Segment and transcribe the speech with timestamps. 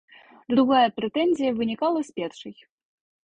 [0.53, 2.53] Другая прэтэнзія вынікала з першай.